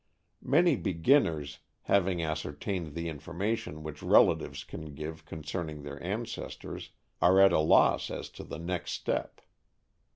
Many 0.41 0.77
beginners, 0.77 1.59
having 1.83 2.23
ascertained 2.23 2.95
the 2.95 3.07
information 3.07 3.83
which 3.83 4.01
relatives 4.01 4.63
can 4.63 4.95
give 4.95 5.25
concerning 5.25 5.83
their 5.83 6.01
ancestors, 6.01 6.89
are 7.21 7.39
at 7.39 7.53
a 7.53 7.59
loss 7.59 8.09
as 8.09 8.29
to 8.31 8.43
the 8.43 8.57
next 8.57 8.93
step. 8.93 9.41